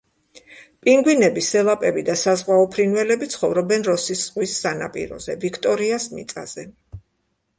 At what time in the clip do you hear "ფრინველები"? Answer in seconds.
2.75-3.29